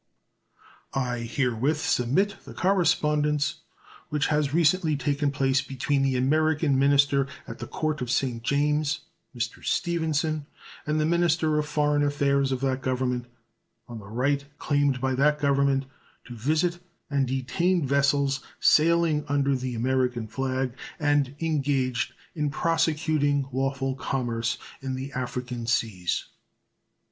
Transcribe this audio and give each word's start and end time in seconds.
I 0.95 1.19
herewith 1.19 1.77
submit 1.79 2.37
the 2.43 2.55
correspondence 2.55 3.59
which 4.09 4.29
has 4.29 4.51
recently 4.51 4.97
taken 4.97 5.29
place 5.29 5.61
between 5.61 6.01
the 6.01 6.17
American 6.17 6.79
minister 6.79 7.27
at 7.47 7.59
the 7.59 7.67
Court 7.67 8.01
of 8.01 8.09
St. 8.09 8.41
James, 8.41 9.01
Mr. 9.37 9.63
Stevenson, 9.63 10.47
and 10.87 10.99
the 10.99 11.05
minister 11.05 11.59
of 11.59 11.67
foreign 11.67 12.01
affairs 12.01 12.51
of 12.51 12.61
that 12.61 12.81
Government 12.81 13.27
on 13.87 13.99
the 13.99 14.07
right 14.07 14.43
claimed 14.57 14.99
by 14.99 15.13
that 15.13 15.37
Government 15.39 15.85
to 16.25 16.35
visit 16.35 16.79
and 17.11 17.27
detain 17.27 17.85
vessels 17.85 18.39
sailing 18.59 19.23
under 19.27 19.55
the 19.55 19.75
American 19.75 20.27
flag 20.27 20.73
and 20.99 21.35
engaged 21.39 22.15
in 22.33 22.49
prosecuting 22.49 23.47
lawful 23.51 23.93
commerce 23.93 24.57
in 24.81 24.95
the 24.95 25.11
African 25.11 25.67
seas. 25.67 26.25